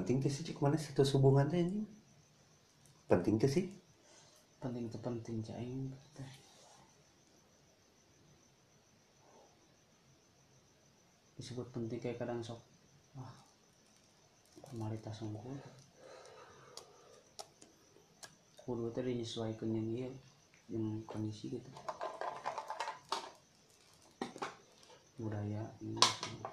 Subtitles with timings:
[0.00, 0.64] penting tuh sih cik.
[0.64, 1.84] Mana satu hubungan teh ini
[3.04, 3.68] penting tuh sih.
[4.56, 5.52] Penting tuh penting teh
[11.40, 12.60] disebut penting kayak kadang sok
[13.16, 13.32] wah
[14.60, 15.56] formalitas unggul
[18.60, 20.08] kudu teh dinyesuaikan yang iya
[20.68, 21.70] yang kondisi gitu.
[25.16, 26.48] Budaya ini ya,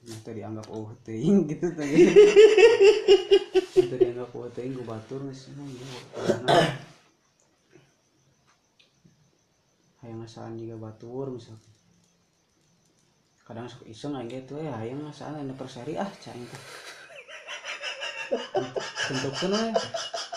[0.00, 2.08] itu dianggap oh ting gitu tadi
[3.76, 6.56] itu dianggap oh ting gue batur karena
[10.00, 11.68] hayang ngasaan juga batur misalkan.
[13.44, 16.62] Kadang suka iseng aja gitu ya hayang ngasaan ada perseri ah cang tuh.
[19.12, 19.74] Untuk sana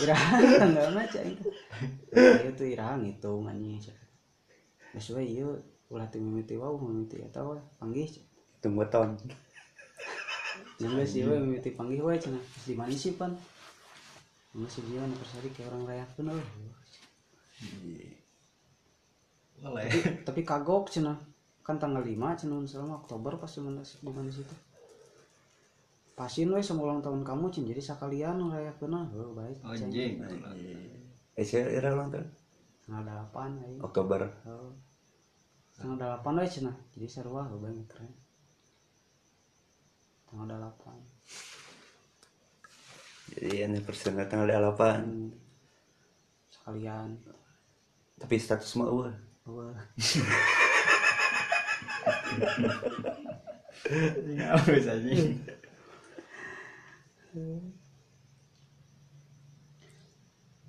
[0.04, 1.48] irahang tanggal mah cang itu
[2.52, 3.80] itu irahang itu ngani
[4.98, 5.48] sesuai iya
[5.93, 8.10] ulah mimiti wow mimiti atau panggil
[8.60, 9.16] tunggu tahun
[10.82, 12.41] Nggak sih, we mimiti panggil we cenah.
[12.41, 13.34] Terus di mana sih pan?
[14.54, 16.46] Masih dia anu persari kayak orang rayakeun euy.
[19.63, 21.18] boleh Tapi, tapi kagok cenah.
[21.63, 22.13] Kan tanggal 5
[22.44, 24.55] cenah selama Oktober pas di mana di situ.
[26.13, 29.57] Pasin we sama ulang tahun kamu cen jadi sakalian ngerayakeun oh baik.
[29.66, 30.21] anjing
[31.34, 32.29] eh saya era ulang tahun
[32.85, 33.82] Tanggal 8 aing.
[33.82, 34.70] Oktober Oh.
[35.74, 36.76] Tanggal 8 we cenah.
[36.94, 38.12] Jadi oh, banget keren.
[40.34, 40.65] Tanggal 8.
[43.34, 45.29] jadi anniversary tanggal 8 Hmm.
[46.49, 47.21] Sekalian.
[48.17, 49.13] tapi status mah eueuh
[49.45, 49.77] Wah.
[54.41, 55.43] halus anjing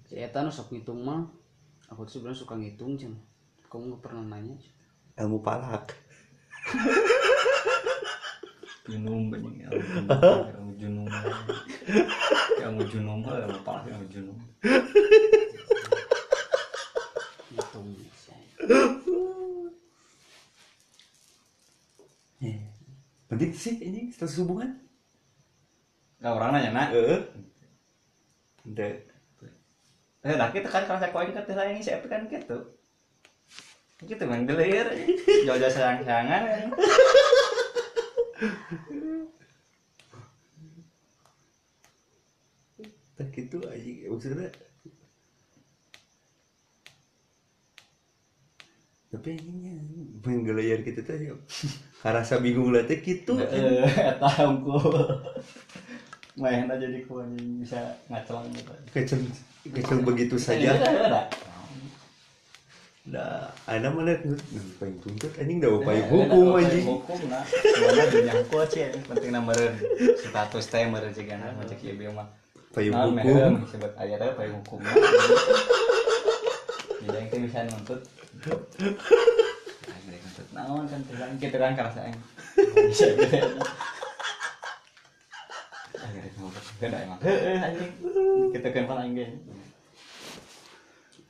[0.04, 1.24] Si Eta nu sok ngitung mah
[1.88, 3.14] aku tuh sebenarnya suka ngitung cen
[3.68, 4.56] kamu nggak pernah nanya
[5.16, 5.94] ilmu palak
[8.84, 11.08] junum banyak yang yang junum.
[12.60, 13.18] Yang junum.
[13.24, 14.36] Mah yang parah yang junum.
[22.44, 22.60] Eh,
[23.24, 24.76] penting sih ini status hubungan?
[26.20, 26.88] Nggak orang nanya nak.
[26.92, 27.20] Eh
[28.68, 28.92] Udah.
[30.24, 32.56] eh dah kita kan kerasa koin kan saya ini siapa kan gitu.
[34.04, 34.88] Gitu man gelir.
[35.48, 36.72] Jauh-jauh sayang-sayangan
[43.14, 44.50] tak gitu aja maksudnya
[49.14, 49.78] tapi ini
[50.26, 51.30] main gelayar gitu tadi
[52.02, 52.82] karasa bingung lah.
[52.82, 54.98] Teh gitu eh eta unggul
[56.34, 57.30] main aja di kuan
[57.62, 57.78] bisa
[58.10, 58.72] ngacelang gitu.
[58.90, 59.18] Kecil
[59.70, 60.70] kecil begitu Iya, saja
[63.04, 64.32] Nah, ada mana tuh
[64.80, 66.88] paling tuntut anjing dah payung Hukum anjing.
[66.88, 67.44] Hukum nah.
[67.84, 69.76] Mana dinyangkut sih penting na meureun
[70.24, 71.68] status teh meureun cigana mah.
[72.72, 73.60] Payung Nah, hukum.
[73.68, 74.80] disebut aya teh payung hukum.
[77.04, 78.00] Jadi yang bisa nuntut.
[80.56, 82.16] Naon kan teh kan kitu kan karasa aing.
[82.88, 83.36] Bisa gitu.
[86.40, 86.64] Nuntut.
[86.80, 87.20] Beda emang.
[88.48, 89.28] Kita kan pan aing ge.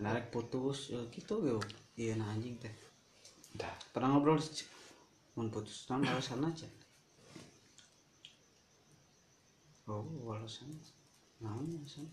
[0.02, 1.58] Narik putus ya gitu yo
[1.94, 2.72] iya nah anjing teh.
[3.54, 3.70] Dah.
[3.94, 4.42] pernah ngobrol
[5.38, 6.66] mun putus nang alasan aja.
[9.86, 10.74] Oh alasan.
[11.38, 12.06] Naon alasan?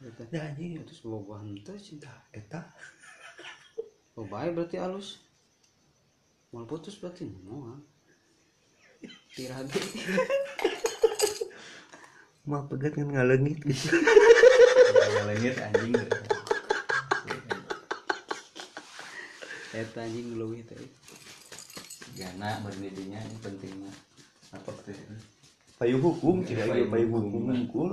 [0.00, 0.24] Eta.
[0.32, 0.80] Dah anjing.
[0.80, 2.64] Putus bobogohan teh cinta eta.
[4.14, 5.26] Oh baik berarti halus
[6.54, 7.74] mau putus berarti mau
[9.34, 9.74] tirade
[12.48, 13.90] mah pegat kan ngalengit gitu.
[14.94, 15.94] Ya lengit anjing.
[19.74, 20.78] eta anjing leuwih teh
[22.14, 23.90] Gana berdidinya ini pentingnya.
[24.54, 24.94] Apa teh?
[25.82, 27.42] Payung hukum Payung lagi payung hukum.
[27.50, 27.88] hukum hukum.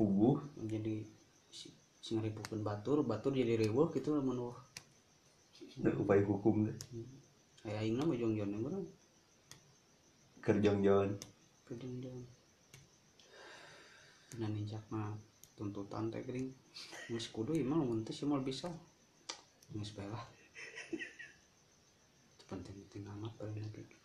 [0.00, 1.04] Puguh jadi
[1.52, 4.58] si- sing ribukeun batur batur jadi riweuh gitu lamun weuh
[5.84, 6.76] dah payung hukum deh.
[7.68, 8.80] aya aing mah jongjon yang bener
[11.68, 12.39] Kerjong-jong.
[14.38, 15.16] Ninjak mah
[15.58, 16.54] tuntutan teh gering.
[17.10, 18.70] Geus kudu ieu mah lamun teh sih moal bisa.
[19.74, 20.24] Geus bae lah.
[22.36, 23.98] Itu penting-penting amat paling lagi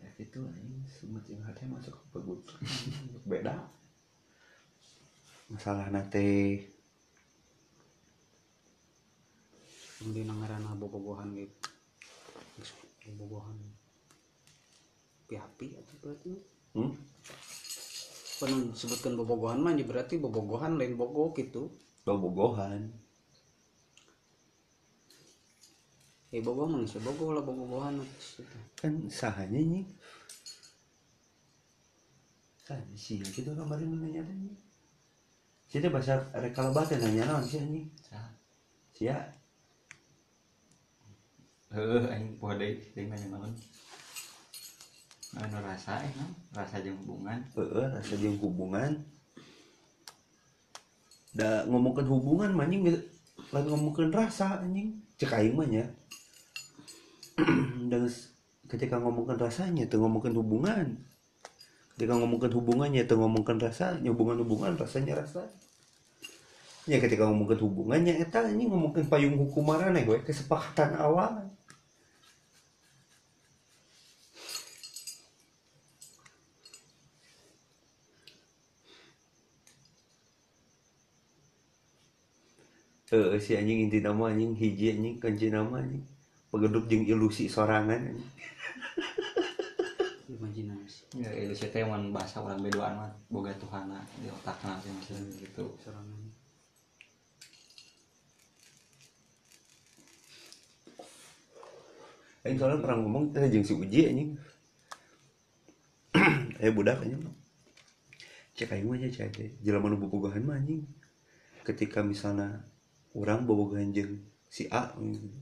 [0.00, 0.86] Ya gitu anjing.
[0.88, 2.40] Semut yang hati masuk ke pegut.
[3.28, 3.68] Beda.
[5.52, 6.72] Masalah nate
[10.02, 11.70] kemudian ngaranna bobogohan gitu
[12.58, 12.74] Geus
[13.06, 13.54] bobogohan
[15.30, 16.34] piapi atau berarti
[16.74, 16.92] hmm?
[18.42, 21.70] Pernah disebutkan bobogohan mah ya berarti bobogohan lain bogo gitu
[22.02, 22.90] bobogohan.
[26.32, 28.00] eh bogoh manusia bogoh lah bogohan
[28.80, 29.84] kan sahanya nih
[32.64, 34.48] kan sih gitu kemarin nanya tadi
[35.68, 38.32] sih bahasa rekal bate nanya naon sih anjing Sah.
[38.96, 39.20] sia
[41.72, 43.52] Heuh, aing deui deui nanya naon.
[45.32, 46.12] Anu rasa eh?
[46.52, 47.40] Rasa jeung hubungan.
[47.92, 49.00] rasa jeung hubungan.
[51.32, 52.84] Da ngomongkan hubungan mah anjing
[53.52, 55.00] lain ngomongkan rasa anjing.
[55.16, 55.88] Cek aing mah nya.
[57.90, 58.04] Dan
[58.68, 61.00] ketika ngomongkan rasanya tuh ngomongkan hubungan.
[61.96, 65.48] Ketika ngomongkan hubungannya tuh ngomongkan rasanya hubungan hubungan rasanya rasa
[66.82, 71.46] ya ketika ngomongkan hubungannya eta ini ngomongkan payung hukum marane gue kesepakatan awal
[83.12, 86.00] Eh, si anjing inti nama anjing hiji anjing kunci nama anjing
[86.48, 88.30] pegedup jeung ilusi sorangan anjing.
[90.32, 94.88] imajinasi Ya itu sih teh mun bahasa urang bedoan mah boga tuhana di otakna teh
[94.88, 95.76] maksudnya gitu.
[95.84, 96.24] serangan
[102.48, 104.30] Aing soalnya pernah ngomong teh jeung si Uji anjing.
[106.64, 107.20] eh budak anjing.
[108.56, 109.52] Cek aing mah nya cek teh.
[109.60, 110.80] Jelema nu bobogohan mah anjing.
[111.60, 112.72] Ketika misalnya
[113.16, 115.32] orang bobogohan jeung si A anjing.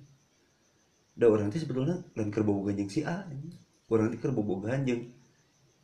[1.17, 3.55] Da orang teh sebetulnya lain keur bobogohan jeung si A anjing.
[3.90, 5.02] Urang teh keur bobogohan jeung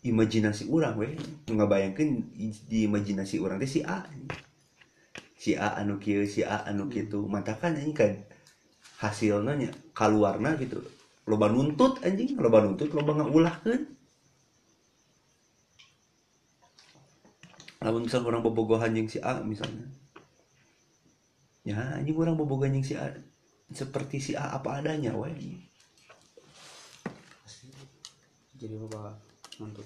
[0.07, 1.15] imajinasi orang we.
[1.51, 4.31] Nu ngabayangkeun i- di imajinasi orang teh si A anjing.
[5.37, 7.23] Si A anu kieu, si A anu kitu.
[7.29, 8.13] Matakan anjing kan
[8.97, 10.81] hasilnya nya kaluarna gitu
[11.29, 13.83] loba nuntut anjing loba nuntut loba ngulahkeun
[17.85, 19.85] lamun misal orang bobogohan jeung si A misalnya
[21.67, 23.11] ya anjing orang bobogohan jeung si A
[23.75, 25.35] seperti si A apa adanya we
[28.57, 29.13] jadi bapak
[29.61, 29.85] nuntut.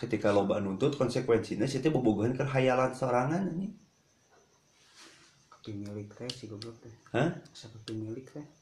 [0.00, 3.76] Ketika loba nuntut konsekuensinya sih teh bobogohan ke hayalan sorangan anjing.
[5.52, 6.94] Kaki milik teh si goblok teh.
[7.12, 7.36] Hah?
[7.52, 8.44] Asa kaki milik teh.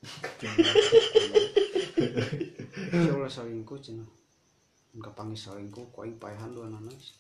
[2.77, 4.05] Ya ulah salingkuh cenah
[4.93, 7.17] Engka panggil salingkuh ku aing paehan dua nanas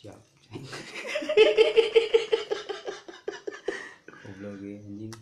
[0.00, 0.16] siap.
[4.24, 5.12] Goblok ge anjing.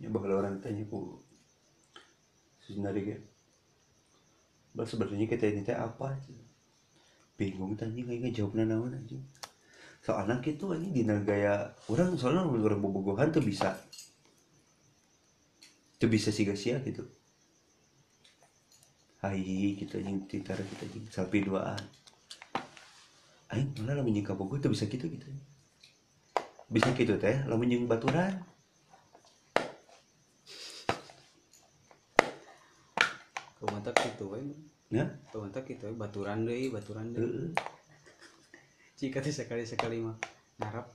[0.00, 1.20] Ya bakal orang tanya ku
[2.64, 3.20] sebenarnya
[4.76, 6.16] sebenarnya kita ini apa
[7.36, 9.20] bingung tanya kayak jawabnya naon anjing.
[10.00, 13.76] Soalnya gitu anjing dina gaya orang soalnya orang bobogohan tuh bisa
[16.00, 17.04] tuh bisa sih sia gitu.
[19.20, 21.80] Hai gitu anjing titara kita anjing selfie duaan.
[23.46, 25.30] Aing malah lamun jeung ka Bogor tuh bisa gitu gitu
[26.66, 28.42] bisa gitu teh lamun jeung baturan.
[33.56, 34.34] Kumatak gitu
[34.90, 35.02] we.
[35.02, 37.50] ya Kumatak gitu baturan deui, baturan heeh
[38.96, 40.16] Jika teh sekali-sekali mah
[40.56, 40.88] ngarap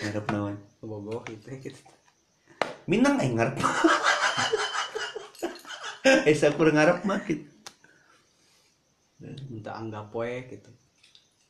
[0.00, 1.80] ngarep naon bogoh gitu gitu.
[2.88, 3.60] Minang aing ngarep.
[6.30, 7.46] Esa kurang ngarep mah gitu.
[9.52, 10.70] Minta anggap we gitu.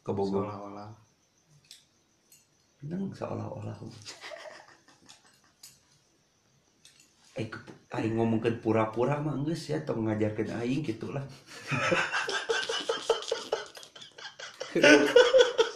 [0.02, 0.44] Ke Bogor.
[0.44, 0.90] Seolah-olah
[2.82, 3.78] Minang seolah-olah.
[7.32, 7.48] Eh,
[7.96, 11.24] aing ngomongkeun pura-pura mah geus ya tong ngajarkeun aing gitu lah.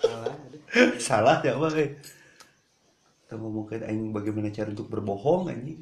[0.05, 0.37] salah.
[1.01, 1.97] Salah ya mah eh.
[3.33, 5.81] Tong ngomongkeun aing bagaimana cara untuk berbohong anjing.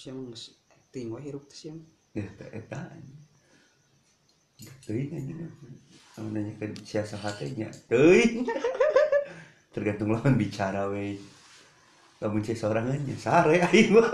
[0.00, 1.76] Sia mah geus acting we hirup teh sia.
[1.76, 1.84] mah.
[2.16, 2.80] Ya eta eta.
[4.88, 5.44] Teuing anjing.
[6.16, 7.68] Anu nanya ke sia saha teh nya.
[7.84, 8.48] Teuing.
[9.76, 11.20] Tergantung lawan bicara we.
[12.22, 14.06] Lamun sia sorangan nya sare aing mah.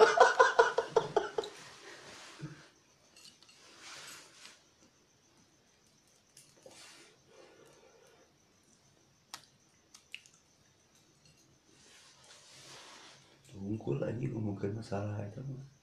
[13.53, 15.77] Tungkul anjing ngomongkeun masalah eta mah.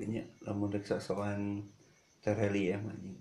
[0.00, 0.24] Iya.
[0.48, 1.68] lamun rek sosokan
[2.24, 3.20] tereli em anjing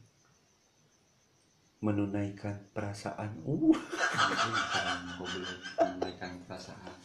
[1.79, 3.39] menunaikan perasaan.
[3.47, 3.71] Uh.
[5.79, 6.95] Menunaikan perasaan.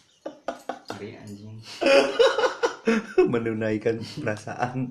[0.90, 1.58] Ngeri anjing.
[3.32, 4.90] Menunaikan perasaan.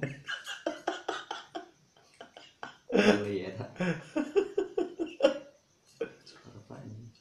[2.94, 3.52] Ya.
[6.40, 7.12] Apa anjing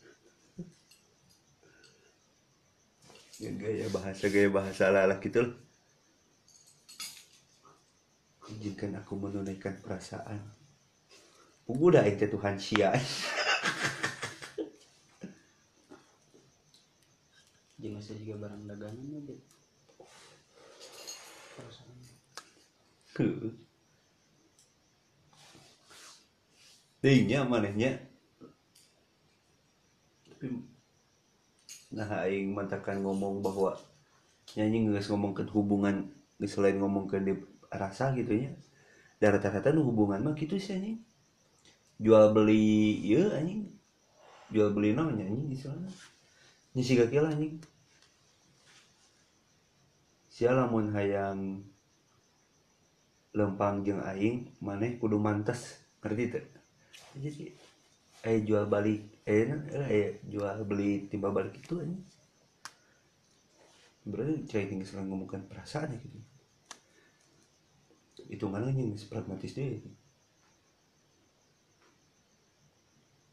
[3.42, 5.50] ya gaya bahasa gaya bahasa ala ala gitu lah
[9.12, 10.40] aku menunaikan perasaan.
[11.68, 12.96] Udah itu Tuhan sia.
[17.76, 19.40] Jeung geus juga barang dagangan ya deh
[21.60, 21.96] perasaan.
[23.20, 23.52] Heuh.
[27.44, 28.00] Manehnya
[30.24, 30.64] tapi
[31.92, 33.76] nah aing mantakan ngomong bahwa
[34.56, 36.08] nyanyi nggak ngomongkan hubungan
[36.48, 37.36] selain ngomongkan di
[37.68, 38.50] rasa gitu ya
[39.22, 40.98] dan rata-rata hubungan mah gitu sih anjing.
[42.04, 43.62] Jual beli ya anjing.
[44.54, 45.88] Jual beli namanya anjing di sana.
[46.74, 47.54] Ini sih kaki anjing.
[50.34, 51.40] Sia lamun hayang
[53.38, 54.36] lempang jeung aing
[54.66, 55.60] maneh kudu mantes.
[56.00, 56.44] Ngerti teh?
[57.24, 57.42] Jadi
[58.30, 59.00] eh jual balik
[59.34, 61.96] eh na- eh jual beli timbal balik itu aja
[64.10, 66.18] berarti cai tinggal sekarang ngomongkan perasaan ya gitu
[68.32, 69.76] itu mana yang pragmatis deh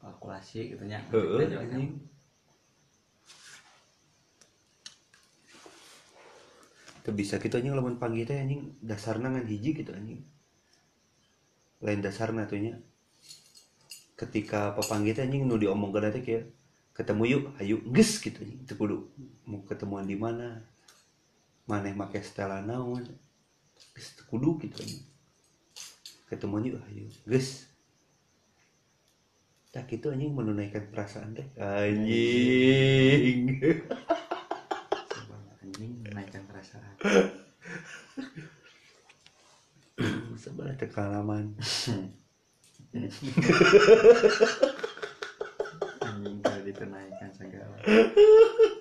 [0.00, 1.92] Kalkulasi gitu nya Heeh, anjing.
[7.04, 10.24] Teu bisa gitu anjing lamun pagi teh anjing dasarna ngan hiji gitu anjing.
[11.84, 12.80] Lain dasarna tuh nya.
[14.16, 16.48] Ketika papanggih teh anjing nu diomongkeun teh kieu.
[16.96, 18.64] Ketemu yuk, ayo geus gitu anjing.
[18.64, 19.04] Teu kudu
[19.44, 20.64] mau ketemuan di mana.
[21.68, 23.04] Maneh make stela naon.
[24.30, 25.02] Kudu gitu anjing.
[26.30, 27.66] Ketemuan yuk, ayo geus.
[29.74, 31.46] Tak itu anjing menunaikan perasaan teh.
[31.58, 33.58] Anjing.
[35.60, 36.94] Anjing menaikkan perasaan
[40.42, 41.54] Sebelah tekalaman.
[46.00, 47.76] anjing kalau ditunaikan segala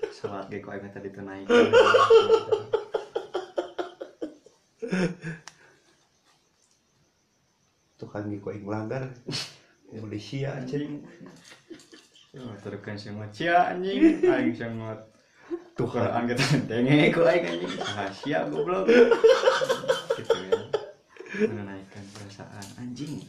[0.09, 1.69] salat ge kok tadi ditunaikan
[7.99, 9.03] Tukang gitu yang melanggar.
[9.89, 11.01] Malaysia anjing.
[12.33, 14.21] anjing teruskan semua cia anjing.
[14.21, 14.99] Aing sangat
[15.73, 17.73] tukar angkat denge ku aing anjing.
[17.75, 18.85] Rahasia goblok.
[20.15, 20.61] Gitu ya.
[21.49, 23.25] Menaikkan perasaan anjing.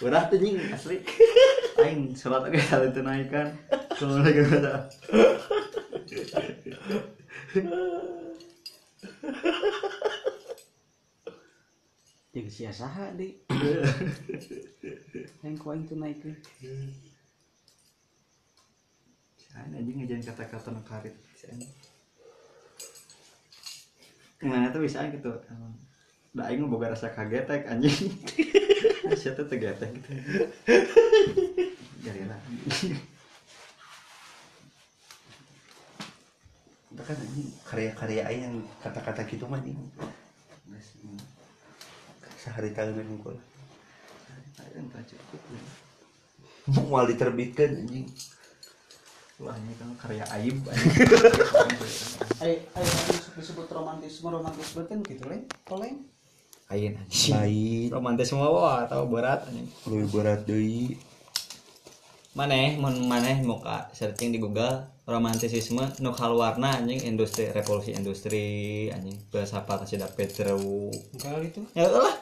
[0.00, 1.04] Tuh anjing asli.
[1.80, 3.48] Aing salat ge tadi ditunaikan
[3.96, 4.90] kalau lagi ada
[12.32, 13.36] jeung sia saha deh
[15.44, 16.32] yang ku aing teu naik we.
[19.36, 21.60] Sian anjing ngejain kata-kata nu karit sian.
[24.40, 25.76] Ke mana tuh bisa gitu emang.
[26.32, 28.16] Da aing boga rasa kaget tek anjing.
[29.20, 30.10] Sia teh teu getek gitu.
[32.00, 32.40] Jadi lah.
[36.96, 39.76] Itu kan anjing karya-karya aing yang kata-kata gitu mah anjing.
[42.42, 43.38] Sehari tahun unggul.
[44.58, 45.42] Aing tak cukup.
[46.90, 48.10] Moal diterbitkan anjing.
[49.38, 50.90] Wah ini kan karya aib anjing.
[52.42, 55.46] Ai ai anu sok disebut romantisme romantis kan gitu lain.
[55.70, 55.96] Lain.
[57.94, 59.70] Romantis semua wah atau berat anjing.
[59.86, 60.98] Lebih berat deui.
[62.32, 69.20] maneh mun maneh muka searching di Google romantisisme nu kaluarna anjing industri revolusi industri anjing
[69.28, 71.60] filsafat Sida Petru Enggak gitu.
[71.76, 72.16] ya lah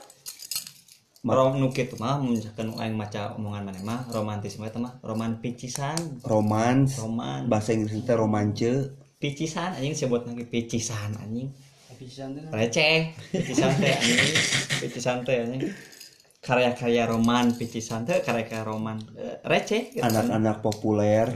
[1.20, 6.16] Rom nu kitu mah misalkan aing maca omongan maneh mah romantisme eta mah roman picisan
[6.24, 6.96] Romans.
[6.96, 8.96] roman Bahasa Inggris teh romance.
[9.20, 11.52] picisan anjing sebut lagi picisan anjing
[12.00, 12.48] Pisan teh.
[12.48, 14.32] receh picisan teh anjing
[14.80, 15.62] picisan teh anjing
[16.40, 20.00] karya-karya roman picisan teh karya-karya roman Eh, receh gitu.
[20.00, 21.28] Anak-anak populer.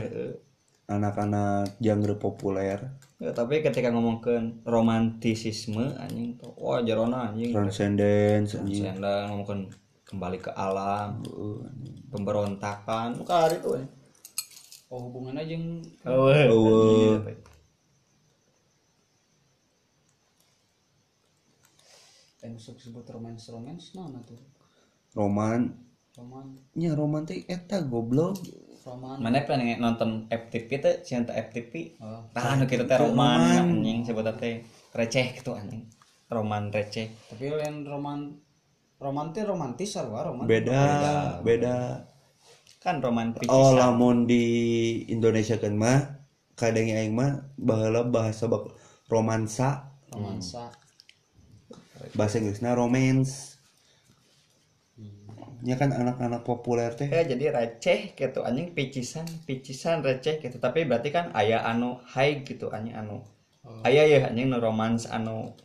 [0.85, 2.79] Anak-anak genre populer.
[3.17, 8.83] Ya, tapi ketika ngomongkan romantisisme anjing tuh wah jarona anjing Transcendence anjing.
[8.83, 9.71] senda ngomongkan
[10.03, 11.95] kembali ke alam anjing.
[12.11, 13.91] pemberontakan bukan itu anjing.
[14.91, 17.23] Oh hubungannya jeung oh, Eueuh.
[22.45, 24.37] yang disebut romance romance nah tuh.
[25.17, 25.73] Roman.
[26.15, 26.45] Roman
[26.77, 28.37] Nya romantik eta goblok.
[28.85, 29.17] Roman.
[29.17, 32.21] mana pengen nonton FTP teh cinta FTP Oh.
[32.31, 33.81] tah anu kitu teh Itu roman roman.
[33.81, 34.61] anjing sebut teh
[34.93, 35.89] receh gitu anjing.
[36.25, 37.09] Roman receh.
[37.29, 38.33] Tapi lain roman
[38.97, 40.83] romantis romantis sarwa romantis beda
[41.41, 41.77] beda.
[42.79, 44.45] kan romantis oh lamun di
[45.09, 46.21] Indonesia kan mah
[46.53, 48.69] kadang aing mah baheula bahasa bak
[49.09, 49.89] romansa.
[50.13, 50.69] Romansa.
[52.13, 53.54] Bahasa Inggrisnya romance
[55.63, 57.07] ya kan anak-anak populer teh.
[57.07, 60.57] Ya jadi receh gitu anjing picisan picisan receh gitu.
[60.59, 63.23] Tapi berarti kan aya anu high gitu anjing anu.
[63.85, 65.55] Aya ya anjing nu romans anu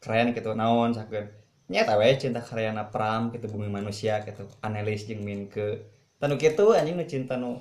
[0.00, 1.28] keren gitu naon sakeun.
[1.68, 4.48] Nya tahu we cinta karyana pram gitu bumi manusia gitu.
[4.64, 5.84] Analis jeung min ke.
[6.16, 7.60] Tanu kitu anjing nu cinta nu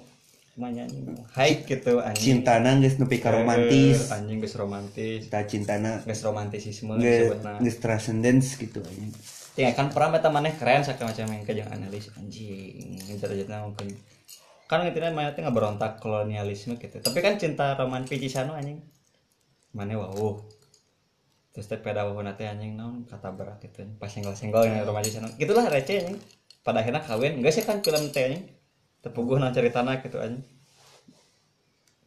[0.56, 2.44] kumanya anjing nu high gitu anjing.
[2.44, 4.14] cintana geus nepi ka romantis.
[4.14, 5.28] anjing geus romantis.
[5.28, 9.12] Ta cintana geus romantisisme geus transcendence gitu anjing
[9.54, 13.94] ya kan pram eta maneh keren sakit macam yang kejang analis anjing derajatna mungkin
[14.66, 16.98] kan ngetina mana teh berontak kolonialisme gitu.
[16.98, 18.80] Tapi kan cinta roman picisan we, anjing
[19.74, 20.42] mana wow
[21.54, 25.06] terus teh pada wahuna teh anjing naon kata berat gitu pas senggol senggol yang roman
[25.06, 26.18] picisan gitulah receh anjing.
[26.64, 27.44] Pada akhirnya kawin.
[27.44, 28.50] Enggak sih kan film teh anjing?
[29.06, 30.42] Tepuguh na ceritana gitu anjing.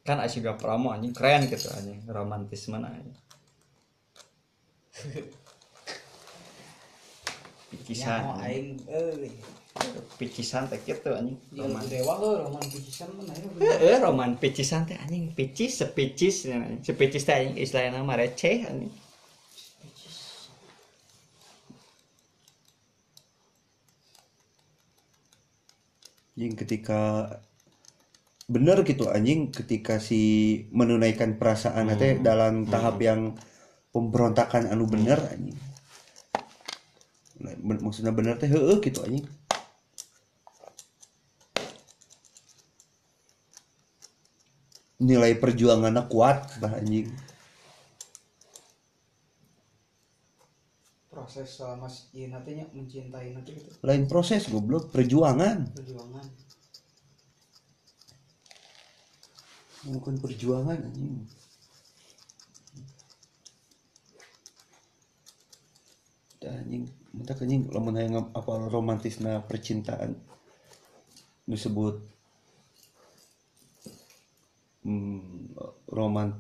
[0.03, 2.03] Kan Asyga Pramo anjing keren gitu anjing.
[2.11, 3.15] Romantisme anjing
[7.77, 8.49] picisan mau anjing.
[8.49, 9.31] aing euy
[10.17, 11.37] picisan teh gitu anjing.
[11.53, 11.85] roman.
[11.85, 15.37] dewa euy romantisan mana ya eh roman picisan teh anjing.
[15.37, 16.81] Picis sepicis ya, anjing.
[16.81, 18.93] sepicis teh anjing istilahnya mah receh anjing.
[26.37, 27.01] Anjing ketika
[28.47, 30.21] bener gitu anjing ketika si
[30.73, 33.35] menunaikan perasaan teh dalam tahap yang
[33.93, 35.57] pemberontakan anu bener anjing.
[35.57, 35.76] Nah,
[37.67, 39.27] ben- maksudnya bener teh heeh gitu anjing.
[45.03, 47.11] Nilai perjuangannya kuat bah anjing.
[51.13, 53.69] Proses selama ieu nanti nya mencintai nanti gitu.
[53.83, 55.69] Lain proses goblok perjuangan.
[55.75, 56.27] Perjuangan.
[59.91, 61.27] Bukan perjuangan anjing.
[66.47, 66.87] Anjing
[67.25, 70.19] anjing lamun hayang ngap- apa romantisna percintaan
[71.47, 72.03] disebut
[74.85, 75.57] hmm,
[75.89, 76.35] romant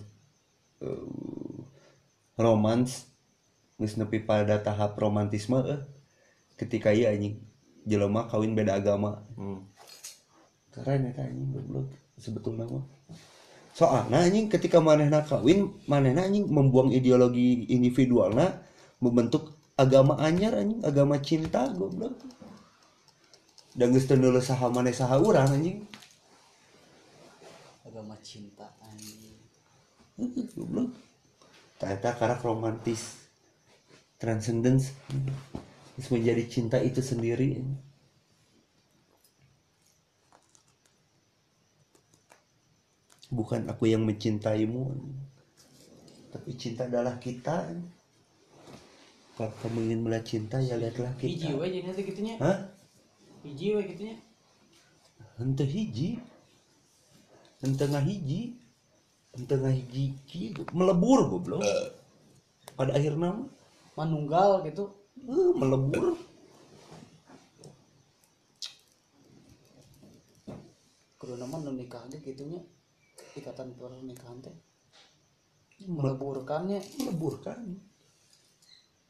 [0.82, 1.08] eh,
[2.36, 3.08] romans
[3.76, 5.80] geus nepi pada tahap romantisme eh.
[6.56, 7.40] ketika ieu anjing
[7.86, 9.60] jelema kawin beda agama hmm.
[10.72, 12.84] keren ya anjing goblok sebetulnya mah
[13.76, 18.64] soalnya anjing ketika manehna kawin manehna anjing membuang ideologi individualna
[19.00, 20.80] membentuk agama anyar anjing.
[20.82, 22.16] Agama cinta goblok.
[23.76, 25.84] Dan geus teu neuleuh saha maneh saha urang anjing.
[27.84, 29.36] Agama cinta anjing.
[30.56, 30.96] Goblok.
[31.76, 33.28] Ternyata karak romantis.
[34.16, 34.96] Transcendence.
[36.00, 37.60] Geus menjadi cinta itu sendiri
[43.30, 44.86] bukan aku yang mencintaimu
[46.30, 47.74] tapi cinta adalah kita
[49.36, 52.34] kalau kamu ingin melihat cinta ya lihatlah hiji kita we jadi nanti gitunya.
[52.40, 52.58] Hah?
[53.44, 54.16] Hiji we gitunya.
[55.36, 56.16] Ente hiji.
[57.60, 58.56] Ente hiji.
[59.36, 61.60] Ente hiji ki melebur goblok.
[62.80, 63.44] Pada akhirnya
[63.92, 64.88] manunggal gitu.
[65.20, 66.16] Eh, melebur.
[71.20, 72.64] Kudu nama nu nikah ge gitunya
[73.36, 74.56] ikatan pernikahan teh.
[75.84, 76.80] Meleburkannya.
[77.04, 77.76] meleburkan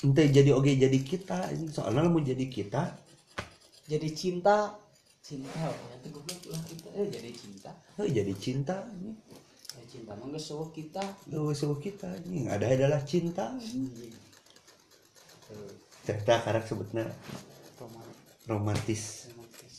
[0.02, 2.98] ente jadi oke jadi kita ini soalnya mau jadi kita.
[3.88, 4.76] Jadi cinta
[5.24, 6.88] cinta ya tuh goblok lah kita.
[6.96, 7.72] Eh jadi cinta.
[8.00, 8.76] Eh, jadi cinta.
[8.88, 9.12] Ini
[9.78, 11.04] ya cinta mah nggak sesuai kita.
[11.30, 13.54] Gak usah kita ini ada adalah cinta.
[16.04, 17.06] Cerita karena sebutnya
[17.78, 18.16] romantis
[18.48, 19.76] romantis romantis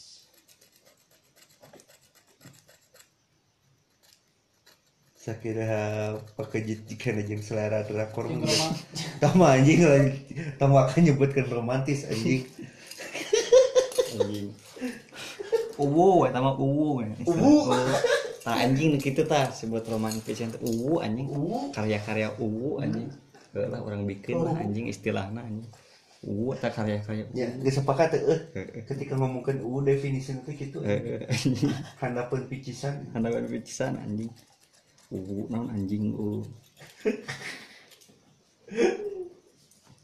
[5.17, 8.49] saya kira pakejit jika yang selera drakor Yang
[9.23, 10.13] tama anjing lagi
[10.57, 12.49] tama akan nyebutkan romantis anjing.
[14.17, 14.49] Anjing.
[15.77, 17.77] Uwu eta mah uwu Uwu.
[18.41, 21.29] tah anjing nu kitu tah sebut roman picisan teh uwu anjing.
[21.77, 23.13] Karya-karya uwu anjing.
[23.53, 25.69] Heula orang bikin mah anjing istilahna anjing.
[26.25, 27.35] Uwu eta karya-karya uwu.
[27.37, 28.41] ya gak sepakat eh
[28.89, 30.79] ketika ngomongkan u definisi itu gitu
[32.01, 33.07] handapun picisan.
[33.15, 34.33] Handapan picisan anjing
[35.09, 36.45] uwu naon anjing uwu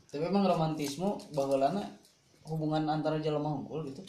[0.09, 1.83] tapi emang romantisme baheulana
[2.45, 4.05] hubungan antara jelema unggul gitu.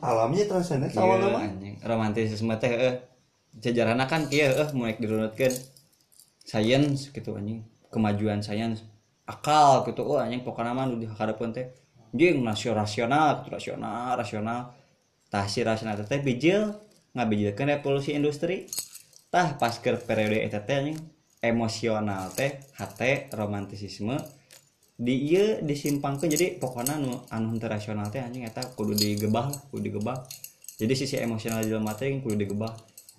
[0.00, 1.76] Alamnya transenden awalnya mah anjing.
[1.84, 2.94] Romantisisme teh heeh
[3.60, 5.54] jajaranna kan kieu heuh moek dirunutkeun
[6.42, 7.62] sains gitu anjing.
[7.92, 8.82] Kemajuan sains
[9.28, 11.70] akal gitu oh anjing pokoknya mah nu dihadapkeun teh.
[12.16, 14.72] Jeung nasio rasional gitu rasional rasional.
[15.28, 16.74] Tah si rasional teh bijil
[17.14, 18.66] ngabijilkeun revolusi industri
[19.34, 20.98] tah pas ke periode eta teh anjing
[21.42, 24.14] emosional teh hate romantisisme.
[24.94, 29.90] Di ieu disimpangkeun jadi pokoknya nu anu henteu rasional teh anjing eta kudu digebah kudu
[29.90, 30.22] digebah.
[30.78, 32.70] Jadi sisi emosional jelema teh kudu digebah.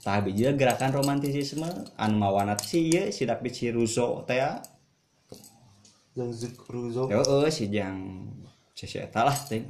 [0.08, 1.67] Tah bijil gerakan romantisisme
[1.99, 4.63] anu mawana si ieu si David si Rousseau teh ya
[6.15, 8.23] yang Zik Ruzo Heeh, si jang
[8.71, 9.67] si si eta lah teh.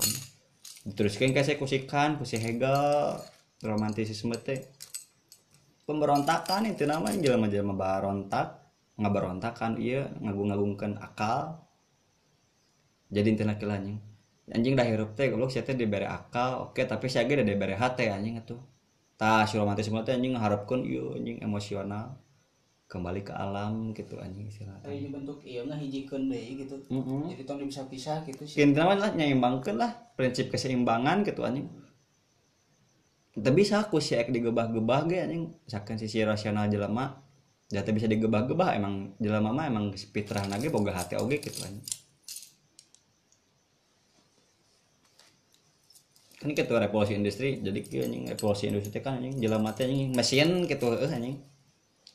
[0.85, 3.17] Diteruskeun ka si kusikan, ku si Hegel,
[3.65, 4.61] romantisisme teh.
[5.85, 8.57] Pemberontakan itu namanya jelema-jelema barontak,
[8.97, 11.61] ngabarontakan ieu ngagung-ngagungkeun akal.
[13.13, 14.01] Jadi kieu anjing.
[14.49, 17.77] Anjing dah hirup teh goblok sia teh dibere akal, oke tapi sia ge da dibere
[17.77, 18.57] hate anjing atuh.
[19.13, 22.17] Tah si romantisme teh anjing ngaharepkeun ieu anjing emosional
[22.89, 24.81] kembali ke alam gitu anjing istilahnya.
[24.85, 26.75] Tapi bentuk iya nggak hijikeun deui gitu.
[26.81, 27.23] Heeh.
[27.37, 28.57] Jadi tong dipisah-pisah gitu sih.
[28.61, 31.69] intinya lah nyaimbangkeun lah prinsip keseimbangan gitu anjing
[33.35, 35.51] tapi bisa aku sih digebah-gebah ge anjing.
[35.67, 37.19] Misalkan sisi rasional jelema
[37.67, 41.83] jatuh bisa digebah-gebah emang jelema mah emang fitrah ge boga hati oge gitu anjing.
[46.45, 50.95] Ini gitu revolusi industri jadi anjing revolusi industri kan anjing jelema teh anjing mesin gitu
[50.95, 51.35] heuh anjing.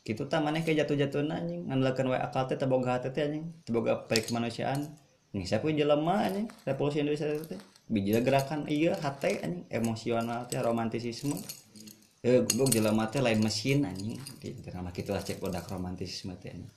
[0.01, 1.69] Gitu tah maneh ke jatuh-jatuh anjing.
[1.69, 3.45] Ngandalkeun wae akal teh teu boga hati teh anjing.
[3.61, 4.89] Teu boga peri kemanusiaan.
[5.37, 9.67] Nih siapa jelema anjing revolusi industri teh biji gerakan iya hati anjing.
[9.67, 11.35] Emosional teh romantisisme.
[12.23, 14.15] Eh goblok jelema teh lain mesin anjing.
[14.39, 16.71] Gitu nama kitu lah cek udah romantisisme teh anjing.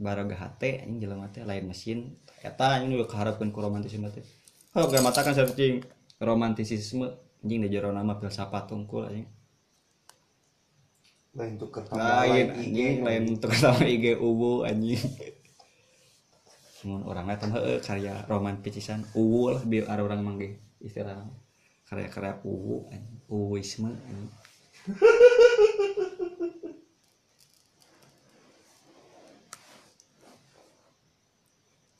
[0.00, 2.16] Baroga hate anjing jelema teh lain mesin.
[2.40, 4.24] Eta anjing udah kaharepkeun ku romantisisme teh.
[4.72, 5.84] Oh gak matakan searching
[6.16, 7.12] romantisisme.
[7.44, 9.28] Anjing di jero nama filsafat tungkul anjing.
[11.36, 14.98] Lain tuker lain anjing lain untuk sama IG ubu anjing
[16.86, 21.26] mun orangnya tambah eh, karya roman picisan uwu lah biar ada orang manggil istilah
[21.90, 22.86] karya-karya uwu
[23.26, 23.90] uwisme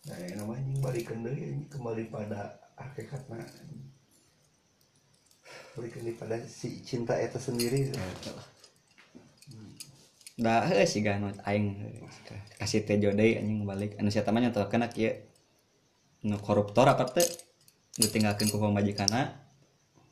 [0.07, 1.67] nah yang namanya deui anjing.
[1.67, 2.55] Kembali pada
[5.79, 7.91] balikan deui pada si cinta eta sendiri
[10.39, 12.07] da heuh sih ganut aing heuh,
[12.63, 13.99] kasih teh jodai anjing balik.
[13.99, 15.11] Anu sia tamanya teu kena kieu
[16.23, 17.27] nu koruptor apa teh
[17.99, 19.35] ditinggalkeun ku pamajikanna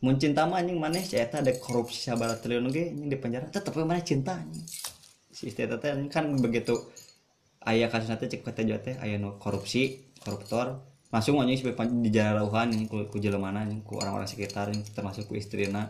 [0.03, 3.47] mun cinta mah anjing maneh si eta ada korupsi sabaraha triliun ge anjing di penjara.
[3.55, 4.67] Tetep maneh cinta anjing.
[5.31, 6.75] Si eta teh kan begitu
[7.63, 8.43] aya kasus nanti cek
[8.83, 10.83] teh aya nu korupsi koruptor
[11.15, 15.39] langsung anjing sampai di jarauhan anjing ku, ku anjing ku orang-orang sekitar anjing, termasuk ku
[15.39, 15.87] istrina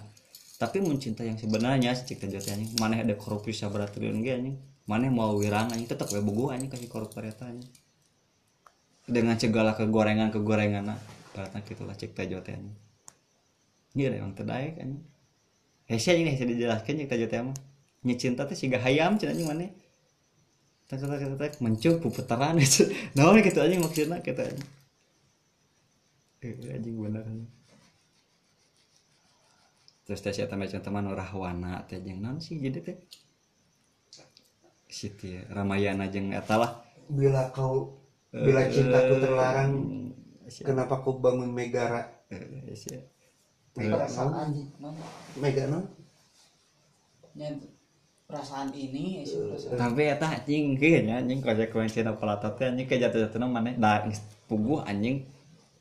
[0.56, 4.56] tapi mun cinta yang sebenarnya cek anjing maneh ada korupsi sabaraha triliun ge anjing
[4.88, 7.68] maneh mau wirang anjing tetep we bogoh anjing kasih koruptor eta anjing.
[9.06, 10.96] Dengan segala kegorengan kegorengan
[11.36, 12.72] baratna gitu lah cek teh anjing.
[13.92, 15.04] Iya emang terdaik anjing.
[15.90, 17.56] Hese anjing hese dijelaskeun cek teh mah.
[18.06, 19.70] Nya cinta teh siga hayam cenah anjing maneh.
[20.86, 22.86] Tak tak tak tak mencup puputaran gitu
[23.18, 24.68] naon gitu anjing maksudna gitu anjing.
[26.46, 27.55] Eh, anjing bener anjing
[30.06, 32.96] terus teh sia tambahan teman rahwana teh jeung naon sih jadi teh
[34.86, 36.72] situ ya Ramayana jeung eta lah
[37.10, 37.98] bila kau
[38.30, 39.72] bila cintaku terlarang
[40.46, 43.02] Eh, kenapa kau bangun megara eh, sia.
[43.74, 44.68] mega Perasaan non anjing.
[44.78, 44.94] non.
[45.42, 45.84] mega non
[48.30, 49.74] perasaan ini sih perasaan.
[49.74, 54.22] tapi eta anjing kayaknya anjing konsekuensi na Plato teh anjing ke jatuh-jatuhna maneh da geus
[54.46, 55.26] puguh anjing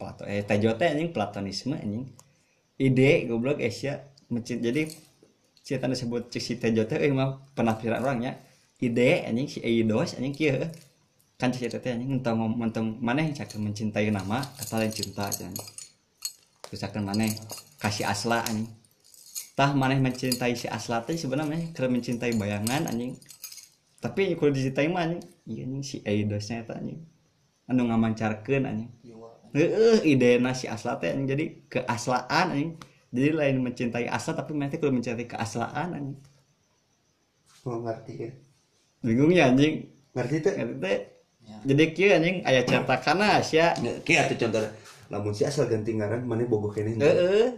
[0.01, 2.09] Plato eh tejo teh anjing platonisme anjing
[2.81, 4.01] ide goblok Asia
[4.43, 4.89] jadi
[5.65, 8.37] cerita disebut cik si tejo teh eh mah penafsiran orangnya
[8.77, 10.61] ide anjing si Eidos anjing kieu
[11.41, 15.57] kan cik si teh anjing entong mentong maneh cakeun mencintai nama atau lain cinta anjing.
[16.69, 17.33] Terus akan maneh
[17.81, 18.69] kasih asla anjing.
[19.57, 23.17] Tah maneh mencintai si asla teh sebenarnya keur mencintai bayangan anjing.
[24.05, 25.23] Tapi kalau dicintai mah anjing.
[25.49, 27.01] Iya anjing si Eidosnya eta anjing.
[27.65, 28.91] Anu ngamancarkeun anjing.
[29.55, 31.25] Heeh idena si asla teh anjing.
[31.25, 32.71] Jadi keaslaan anjing
[33.13, 36.19] jadi lain mencintai asla tapi teh kudu mencintai keaslaan anjing.
[37.65, 38.31] Mau ngerti ya.
[39.05, 39.85] Bingung ya anjing?
[40.13, 40.53] Ngerti teh?
[40.57, 40.97] Ngerti teh?
[41.45, 41.57] Ya.
[41.61, 44.65] jadi kieu anjing aya cetakana sia kayak atuh contoh
[45.13, 47.53] lamun si asal ganti ngaran mana bogoh kene heeh.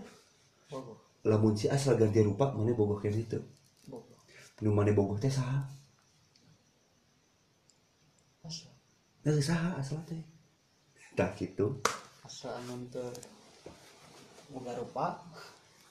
[0.68, 1.00] Bogoh.
[1.24, 3.40] lamun si asal ganti rupa mana bogoh kene itu
[3.88, 4.20] Bogoh.
[4.60, 5.64] nu mana bogoh teh saha?
[8.44, 8.68] Asa.
[9.24, 10.20] Nah, saha asal teh?
[11.16, 11.80] Tah gitu
[12.28, 13.08] Asa anu teu
[14.52, 15.08] boga rupa.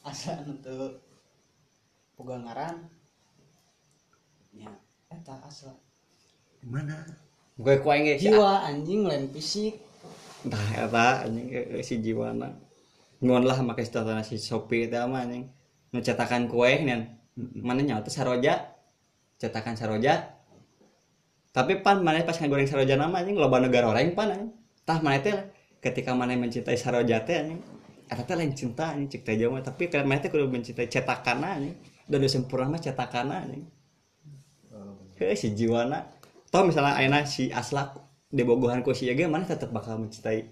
[0.07, 0.97] Asa teu
[2.17, 2.77] boga ngaran.
[4.57, 4.73] Ya,
[5.13, 5.73] eta asa.
[6.67, 6.99] mana
[7.55, 9.87] gue ku aing ge jiwa anjing lain fisik
[10.47, 12.55] Entah eta anjing eh, si jiwana.
[13.19, 15.51] Ngon lah make statana si Shopee teh mah anjing.
[15.91, 17.03] Nu cetakan kue nih.
[17.59, 18.79] Mana nyawa teh saroja.
[19.43, 20.39] Cetakan saroja.
[21.51, 24.55] Tapi pan mana pas ngagoreng saroja nama anjing loba negara orang pan anjing.
[24.87, 25.35] Tah mana teh
[25.83, 27.59] ketika mana mencintai saroja teh anjing.
[28.07, 31.43] Eta teh lain cinta anjing cek teh mah tapi kan mana teh kudu mencintai cetakan
[31.43, 31.75] anjing.
[32.07, 33.67] Dan udah sempurna mah cetakan anjing.
[35.19, 36.07] Heuh si jiwana.
[36.53, 37.99] Toh misalnya ayeuna si Aslak
[38.31, 40.47] di bogohan ku si mana tetap bakal mencintai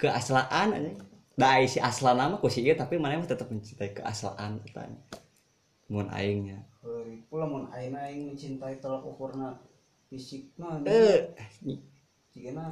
[0.00, 0.92] keaslaan aja.
[1.34, 5.02] Da si aslan nama ku si tapi mana mah tetap mencintai keaslaan katanya.
[5.90, 6.62] Mun aingnya.
[7.28, 9.58] Pula mun ayeuna aing mencintai tolak ukurna
[10.08, 11.34] fisik mah Eh,
[12.30, 12.70] jigana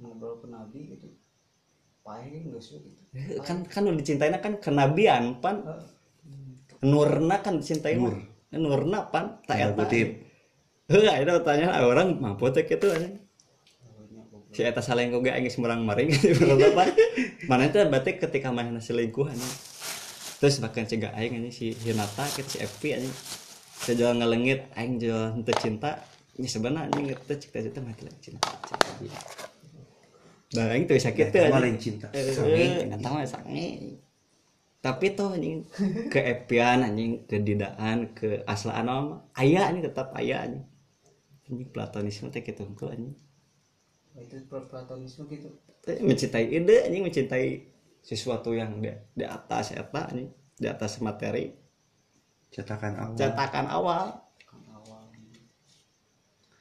[0.00, 1.06] ngobrol ke nabi gitu
[2.04, 2.88] pahe geus gitu?
[3.40, 5.64] Kan kan nu dicintaina kan kenabian pan.
[6.84, 8.12] Nurna kan dicintai Nur.
[8.12, 8.60] mah.
[8.60, 9.40] nurna pan.
[9.48, 10.08] Tak eta kutip.
[10.84, 13.16] heuh ada tanya orang mampu teh kitu anjing
[14.54, 16.14] si eta salengkuh ge aing sembarang maring.
[16.38, 16.86] Berapa?
[16.86, 16.88] Pan
[17.50, 19.54] mana teh berarti ketika mana selingkuh anjing.
[20.38, 23.14] Terus bahkan cegah aing anjing si Hinata kita si Epi anjing.
[23.80, 26.04] Saya jual ngelengit aing jual henteu cinta.
[26.38, 29.43] Ini sebenarnya anjing itu cek teh mah teh cinta cinta
[30.54, 31.50] dan aing tuh sakit anjing.
[31.58, 32.08] lain cinta.
[32.14, 32.94] Eh, Sange, eh, anjing.
[32.94, 33.68] eta mah sange
[34.84, 35.64] tapi tuh anjing
[36.12, 40.62] keepian anjing kedidaan ke aslaan mah aya anjing tetap aya anjing
[41.50, 43.16] anjing platonisme teh kitu hungkul anjing.
[44.14, 45.50] Itu platonisme gitu
[45.84, 47.46] Eh, mencintai ide anjing mencintai
[48.00, 51.50] sesuatu yang di, di atas eta anjing di atas materi.
[52.54, 53.16] Cetakan awal.
[53.18, 54.04] Cetakan awal.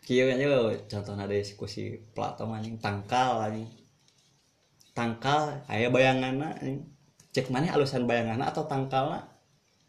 [0.03, 1.55] Kieu nya lo contohna dari si
[2.11, 3.82] Plato anjing tangkal anjing
[4.93, 6.85] tangkal aya bayanganna anjing
[7.33, 9.25] cek mana alusan bayanganna atau tangkalna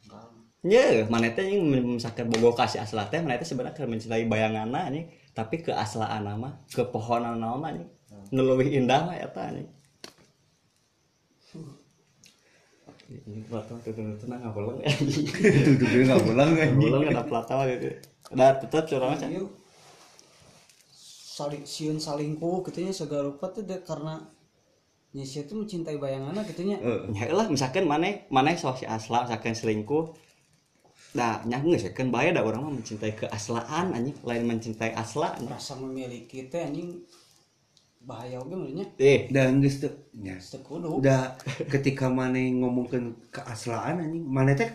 [0.08, 0.24] enggak
[0.64, 1.68] Nya, mana teh yang
[2.00, 6.56] misalkan bogo kasih asla teh mana teh sebenarnya mencintai bayanganna anjing, tapi ke aslaan nama,
[6.72, 7.84] ke pohonan nama anjing.
[8.32, 9.68] Nu leuwih indah mah eta anjing.
[13.04, 15.28] Ini platau tuh tuh tenang nggak bolong anjing.
[15.28, 18.00] itu dia nggak pulang anjing Bolong ada platau gitu.
[18.32, 19.28] Ada tetap curang aja.
[21.36, 24.32] Saling sieun salingkuh gitu nya segala rupa tuh deh karena
[25.16, 29.18] nyesnya tuh mencintai bayanganna gitu nya Eh, Ya lah misalkan mana mana sok si asla
[29.24, 30.04] misalkan selingkuh.
[31.18, 35.50] Nah, nya geus kan bae da urang mah mencintai keaslaan anjing, lain mencintai asla anjing.
[35.54, 36.88] rasa memiliki teh anjing.
[38.08, 39.90] Bahaya oge menurutnya Eh, dan geus teu
[40.24, 40.88] nya sekudu.
[41.00, 41.20] Udah
[41.72, 43.02] ketika mana ngomongkan
[43.34, 44.70] keaslaan anjing mana teh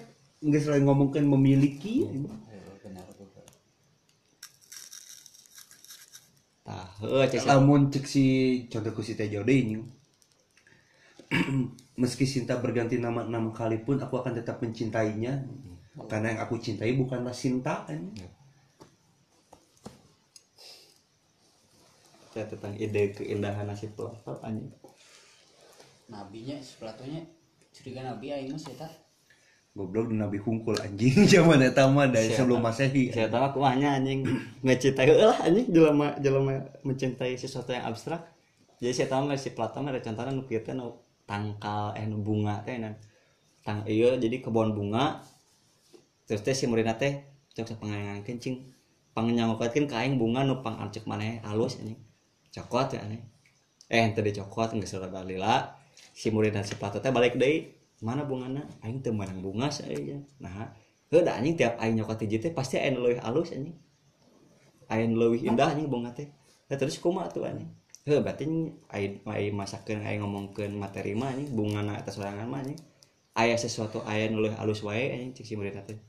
[0.52, 2.26] geus lain ngomongkan memiliki anjing.
[2.84, 3.42] benar juga
[6.66, 8.24] tah heuh cek si- lamun cek si
[8.72, 9.76] contohku si Teh Jode ini
[12.02, 15.46] meski Sinta berganti nama enam kali pun aku akan tetap mencintainya.
[16.10, 18.02] Karena yang aku cintai bukanlah Sinta kan?
[18.18, 18.30] Ya.
[22.40, 24.72] Tentang ide keindahan nasi pelopor anjing
[26.10, 27.22] nabinya sepelatunya
[27.70, 28.90] curiga nabi aing mah eta
[29.78, 31.24] goblok di Nabi Hungkul anjing.
[31.32, 34.26] Zaman eta mah dari sebelum Masehi saya tahu aku mahnya anjing.
[34.66, 35.72] Mencintai heuh lah anjing.
[35.72, 38.28] Jelema jelema mencintai sesuatu yang abstrak.
[38.82, 42.10] Jadi saya tahu nggak si Plato mah ada contohnya nu kieu teh nu tangkal eh
[42.10, 42.98] bunga teh na
[43.62, 45.22] tang iya jadi kebun bunga
[46.26, 47.22] terus teh si muridna teh
[47.54, 48.66] cok sapangayangan kencing
[49.14, 52.02] pangnyangokeun ka aing bunga nu pang arcek maneh halus anjing.
[52.50, 53.22] Cokot ya aneh.
[53.86, 55.78] Eh ente dicokot geus rada lila
[56.16, 57.70] si muridna si Plato teh balik deui
[58.02, 58.66] mana bungana?
[58.82, 59.98] Aing teu meunang bunga saya
[60.42, 60.74] nah
[61.14, 63.78] heuh anjing tiap aing nyokot hiji teh pasti nu leuwih halus anjing.
[64.90, 66.26] Nu leuwih indah anjing bunga teh.
[66.70, 67.70] Nah, terus kumaha tuh anjing
[68.10, 68.50] heuh berarti
[68.90, 72.82] aing aing masakeun aing ngomongkeun materi mah anjing bungana atas sorangan mah anjing.
[73.38, 76.02] Aya sesuatu aya nu halus wae anjing cik si muridna teh.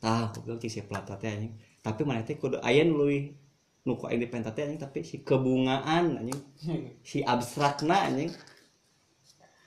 [0.00, 1.52] Tah goblok cik si teh anjing.
[1.84, 3.36] Tapi mana teh kudu aya nu leuwih
[3.84, 6.40] nu ku aing dipenta teh anjing tapi si kebungaan anjing.
[7.10, 8.32] Si abstrakna anjing.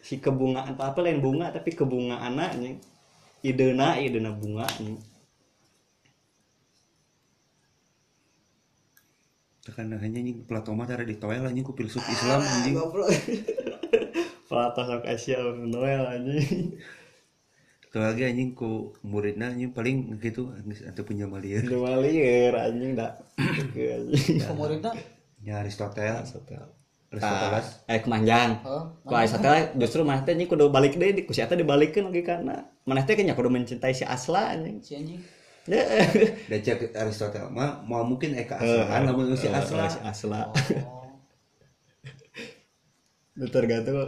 [0.01, 2.81] Si kebungaan apa apa lain bunga tapi kebungaan anjing.
[3.45, 4.97] Idena idena bunga anjing
[9.67, 12.79] tekan hanya anjing Platoma tara di toel anjing ku filsuf Islam anjing.
[14.47, 16.79] Plato sok Asia Noel anjing.
[17.91, 22.95] Tuh lagi anjing ku muridnya anjing paling gitu geus atuh punya malieur dua liar anjing
[22.95, 23.19] dak.
[23.35, 24.39] Anjing.
[24.55, 24.95] Muridna?
[25.43, 26.71] Nya Aristoteles Aristoteles.
[27.11, 28.63] Aristoteles eh kemanjang.
[29.03, 32.23] Ku Aristoteles justru mana teh anjing kudu balik deui di ku si eta dibalikeun lagi
[32.23, 34.79] kana mana teh kayaknya kudu mencintai si asla anjing.
[34.79, 35.19] Si anjing
[35.67, 39.85] Dan cek Aristoteles mah mau mungkin eka aslaan lamun si Eh, asla.
[39.91, 40.47] si asla.
[40.47, 41.03] Oh.
[43.37, 44.07] Itu tergantung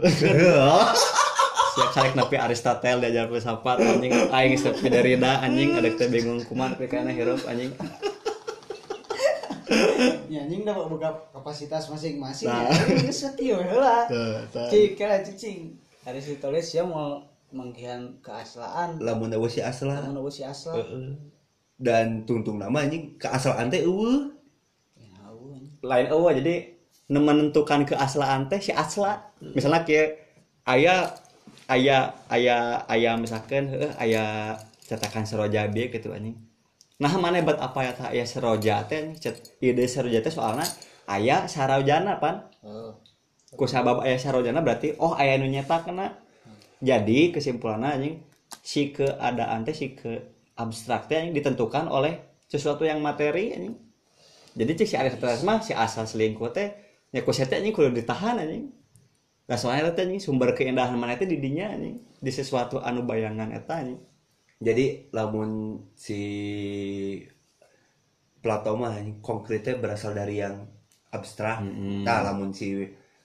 [1.70, 4.10] siap karek napi Aristotel diajar filsafat anjing.
[4.34, 5.76] Aing sepi dari da anjing.
[5.76, 7.70] Ada teh bingung kumaha tapi kana hirup anjing.
[10.26, 12.50] Ya anjing udah boga kapasitas masing-masing.
[12.50, 12.66] Nah.
[12.74, 14.08] ya geus kieu heula.
[14.72, 15.78] Cing kira cicing.
[16.02, 17.22] Aristoteles ya mau
[17.54, 18.98] mengkian keaslaan.
[18.98, 20.02] Lamun si asla.
[20.02, 21.14] Namun eueuh si asal Heeh.
[21.80, 24.28] Dan tungtung nama anjing keasalan teh eueuh.
[25.00, 25.16] Ya
[25.80, 26.76] lain eueuh jadi
[27.08, 29.32] nu menentukan keaslaan teh si asla.
[29.40, 30.12] Misalnya kieu
[30.68, 31.08] aya
[31.66, 36.36] aya aya aya misalkan heuh aya cetakan seroja bieu gitu anjing.
[37.00, 40.68] Nah mana buat apa ya tah aya seroja teh cet ide seroja teh soalna
[41.08, 42.44] aya sarojana pan.
[42.60, 43.00] Oh.
[43.56, 46.20] Ku sabab aya sarojana berarti oh aya nu nyetakna
[46.80, 48.16] jadi kesimpulannya anjing
[48.60, 53.76] si keadaan teh si ke abstrak teh anjing ditentukan oleh sesuatu yang materi anjing
[54.52, 56.68] jadi cek si Aristoteles mah si asal selingkuh teh
[57.08, 58.76] ya ku anjing kudu ditahan anjing
[59.50, 63.50] Nah, soalnya teh anjing sumber keindahan mana teh di dinya anjing di sesuatu anu bayangan
[63.50, 63.98] eta anjing
[64.60, 66.20] jadi lamun si
[68.40, 70.64] Plato mah anjing, konkretnya berasal dari yang
[71.12, 71.60] abstrak.
[71.60, 72.08] Mm-mm.
[72.08, 72.72] nah lamun si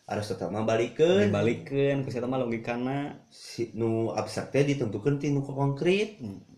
[0.05, 3.27] Aristoteles mah balikeun dibalikeun ku eta mah logikana.
[3.31, 6.19] Si nu abstrak teh ditentukeun ti nu konkret.
[6.19, 6.54] Hmm.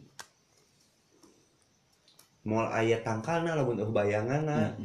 [2.47, 4.79] Moal aya tangkalna lamun eueuh bayanganna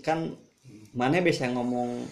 [0.00, 0.32] kan
[0.96, 2.08] mana bisa ngomong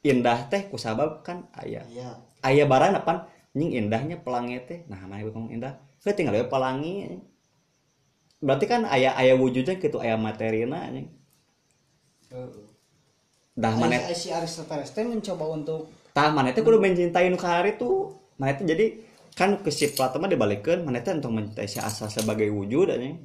[0.00, 1.82] indah teh ku sabab kan aya.
[1.90, 2.16] Iya.
[2.40, 3.26] Aya barang depan
[3.58, 4.80] nying indahnya pelangi teh.
[4.86, 5.74] Nah mana yang ngomong indah?
[6.06, 7.20] Heuh, tinggal we pelangi.
[8.38, 11.10] Berarti kan aya aya wujudnya gitu aya materina anjing
[12.30, 12.66] heeh.
[13.56, 17.40] Dah mana si Aristoteles teh mencoba untuk tah mana teh kudu mencintai nu
[17.80, 18.20] tuh.
[18.36, 19.00] Mana teh jadi
[19.36, 23.20] kan ke si Plato mah dibalikeun mana teh untuk mencintai si asal sebagai wujud anjing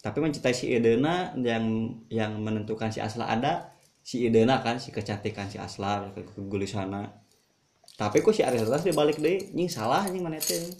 [0.00, 5.52] tapi mencintai si idena yang yang menentukan si asla ada si idena kan si kecantikan
[5.52, 7.20] si asla ke kegulisana
[8.00, 10.72] tapi kok si Aristoteles dibalik deh ini salah nih mana teh.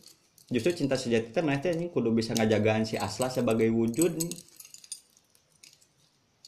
[0.48, 4.32] Justru cinta sejati teh mana teh ini kudu bisa ngajagaan si asla sebagai wujud nih.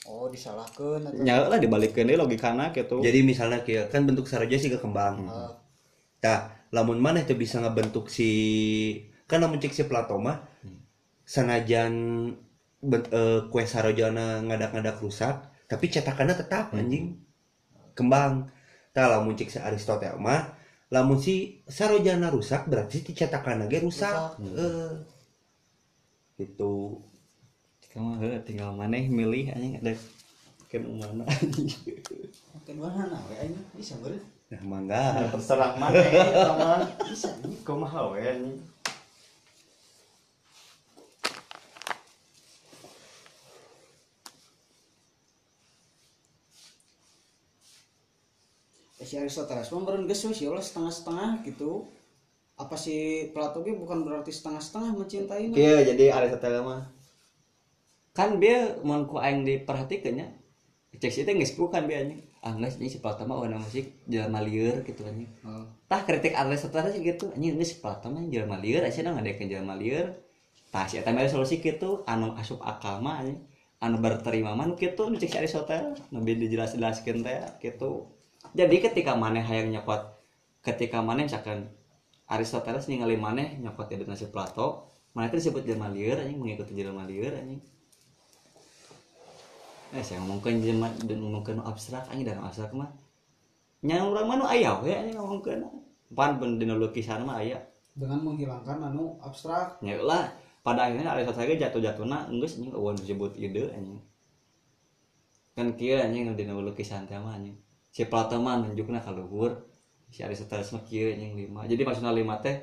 [0.09, 3.05] Oh disalahkeun atau nya lah dibalikeun deui logikana gitu.
[3.05, 3.61] Jadi misalnya
[3.93, 5.29] kan bentuk saroja sih kekembang.
[5.29, 5.51] Heeh.
[6.23, 8.31] Tah, lamun maneh teu bisa ngabentuk si
[9.27, 10.39] kan lamun cek si Plato mah
[11.27, 11.95] sanajan
[12.79, 17.19] ben, eh, kue sarojana ngadak-ngadak rusak, tapi cetakannya tetap anjing.
[17.99, 18.55] Kembang.
[18.95, 20.55] Tah lamun cek si Aristoteles mah
[20.95, 24.39] lamun si sarojana rusak berarti si cetakanna ge rusak.
[24.39, 25.03] Heeh.
[26.39, 27.03] Gitu.
[27.93, 29.93] kamu heuh, tinggal maneh milih anjing ada
[30.73, 31.29] kan mana
[32.65, 35.33] kedua hana we anjing bisa beureun Nah, mangga.
[35.33, 38.61] terserah maneh eta mah bisa anjing kumaha we anjing
[49.01, 51.89] Eh, si Aristoteles geus we, si Allah setengah-setengah gitu
[52.61, 56.93] apa si Plato ge bukan berarti setengah-setengah mencintai mah Iya, jadi Aristoteles mah
[58.13, 60.29] kan dia mun ku aing diperhatikeun nya.
[60.93, 62.21] Cek sih teh geus bukan dia anjing.
[62.43, 65.31] Geus ini Plato mah warna musik jelema lieur gitu anjing.
[65.47, 65.63] Oh.
[65.87, 70.19] Tah kritik Aristoteles gitu anjing geus si Plato mah jelema lieur asa ngadekeun jelema lieur.
[70.75, 73.39] Tah si eta mah solusi kitu anu asup akal mah anjing.
[73.79, 78.11] Anu berterima nu kitu nu cek si Aristoteles lebih dijelas-jelaskeun teh gitu.
[78.59, 80.03] Jadi ketika maneh hayang nyokot
[80.67, 81.71] ketika maneh misalkan
[82.27, 87.07] Aristoteles ningali maneh nyokot di si Plato, maneh itu disebut jelema lieur anjing mengikuti jelema
[87.07, 87.63] lieur anjing.
[89.93, 92.89] Eh saya ngomongkeun jelema dan ngomongkeun nu abstrak anjing dan abstrak mah
[93.85, 95.69] nya urang mah nu aya we anjing ngomongkeun.
[96.13, 97.61] Pan pun dina lukisan mah aya.
[97.93, 100.33] dengan menghilangkan anu abstrak Nya lah
[100.65, 103.99] pada akhirnya Aristoteles ge jatuh-jatuhna geus anjing eueuh disebut ide anjing.
[105.53, 107.59] Kan kieu anjing nu dina lukisan teh mah anjing.
[107.93, 109.69] Si Plato mah nunjukna ka luhur,
[110.09, 111.69] si Aristoteles mah kieu anjing lima.
[111.69, 112.63] Jadi maksudna lima teh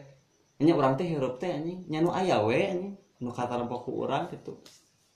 [0.64, 2.96] nya urang teh hirup teh anjing, nya nu aya we anjing.
[3.20, 4.56] Nu katarempo ku urang gitu.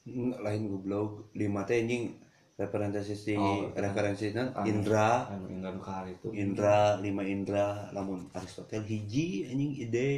[0.06, 1.32] Lain goblok.
[1.36, 2.12] Lima teh anjing
[2.54, 4.68] referensi si Oh, referensinya anu.
[4.70, 5.26] Indra.
[5.32, 6.28] Anu indra nu kahari itu.
[6.36, 10.10] Indra lima Indra lamun Aristoteles hiji anjing ide.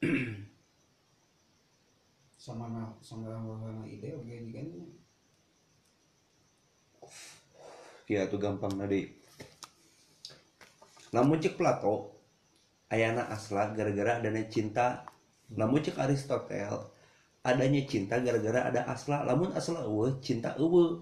[2.40, 4.66] Sama na sama na ide oke kan.
[8.08, 9.12] Kia tuh gampang nadi
[11.12, 12.16] lamun cek Plato
[12.88, 15.04] ayana asla gara-gara adanya cinta.
[15.52, 16.88] Lamun cek Aristoteles
[17.40, 19.24] adanya cinta gara-gara ada asla.
[19.24, 21.00] Lamun asla eueuh cinta eueuh.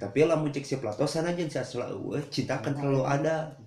[0.00, 3.58] Tapi lamun cek si Plato sanajan si asla eueuh cinta akan selalu ada.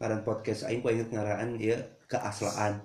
[0.00, 1.76] Karena podcast aing ku inget ngaraan ya
[2.08, 2.80] keaslaan.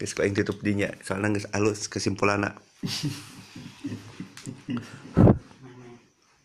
[0.00, 2.56] Geus ku aing tutup dinya soalnya geus alus kesimpulanna